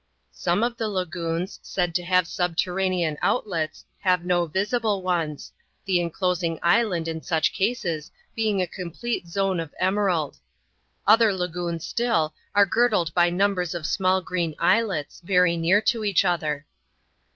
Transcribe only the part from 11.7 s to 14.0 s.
still, are girdled by numbers of